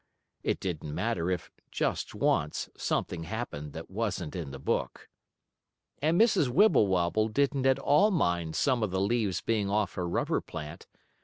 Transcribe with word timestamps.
It 0.41 0.59
didn't 0.59 0.95
matter 0.95 1.29
if, 1.29 1.51
just 1.69 2.15
once, 2.15 2.69
something 2.75 3.21
happened 3.25 3.73
that 3.73 3.87
wasn't 3.87 4.35
in 4.35 4.49
the 4.49 4.57
book. 4.57 5.07
And 6.01 6.19
Mrs. 6.19 6.49
Wibblewobble 6.49 7.27
didn't 7.27 7.67
at 7.67 7.77
all 7.77 8.09
mind 8.09 8.55
some 8.55 8.81
of 8.81 8.89
the 8.89 8.99
leaves 8.99 9.41
being 9.41 9.69
off 9.69 9.93
her 9.93 10.09
rubber 10.09 10.41
plant. 10.41 10.87